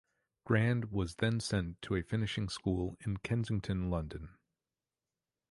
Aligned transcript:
Grand 0.45 0.85
was 0.91 1.17
then 1.17 1.39
sent 1.39 1.79
to 1.83 1.93
a 1.95 2.01
finishing 2.01 2.49
school 2.49 2.97
in 3.01 3.17
Kensington, 3.17 3.91
London. 3.91 4.29